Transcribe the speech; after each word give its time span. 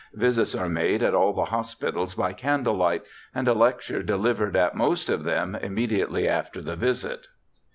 Visits 0.15 0.55
are 0.55 0.67
made 0.67 1.03
at 1.03 1.13
all 1.13 1.31
the 1.31 1.45
hospitals 1.45 2.15
by 2.15 2.33
IT2 2.33 2.37
BIOGRAPHICAL 2.41 2.53
ESSAYS 2.55 2.65
candle 2.65 2.73
light, 2.75 3.03
and 3.35 3.47
a 3.47 3.53
lecture 3.53 4.01
delivered 4.01 4.55
at 4.55 4.75
most 4.75 5.11
of 5.11 5.23
them 5.23 5.55
immediatel}' 5.61 6.25
after 6.25 6.59
the 6.59 6.75
visit.' 6.75 7.27